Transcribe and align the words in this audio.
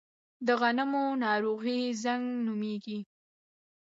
د 0.45 0.47
غنمو 0.59 1.05
ناروغي 1.23 1.81
زنګ 2.03 2.25
نومیږي. 2.45 2.99